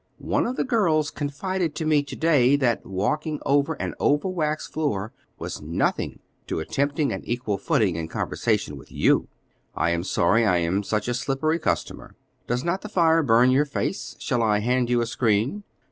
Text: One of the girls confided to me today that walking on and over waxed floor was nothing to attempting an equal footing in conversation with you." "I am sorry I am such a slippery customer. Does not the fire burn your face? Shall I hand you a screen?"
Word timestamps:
One 0.17 0.47
of 0.47 0.55
the 0.55 0.63
girls 0.63 1.11
confided 1.11 1.75
to 1.75 1.85
me 1.85 2.01
today 2.01 2.55
that 2.55 2.87
walking 2.87 3.39
on 3.45 3.63
and 3.79 3.93
over 3.99 4.27
waxed 4.27 4.73
floor 4.73 5.13
was 5.37 5.61
nothing 5.61 6.17
to 6.47 6.57
attempting 6.59 7.11
an 7.11 7.23
equal 7.23 7.59
footing 7.59 7.97
in 7.97 8.07
conversation 8.07 8.77
with 8.77 8.91
you." 8.91 9.27
"I 9.75 9.91
am 9.91 10.03
sorry 10.03 10.43
I 10.43 10.57
am 10.57 10.81
such 10.81 11.07
a 11.07 11.13
slippery 11.13 11.59
customer. 11.59 12.15
Does 12.47 12.63
not 12.63 12.81
the 12.81 12.89
fire 12.89 13.21
burn 13.21 13.51
your 13.51 13.65
face? 13.65 14.15
Shall 14.17 14.41
I 14.41 14.57
hand 14.57 14.89
you 14.89 15.01
a 15.01 15.05
screen?" 15.05 15.63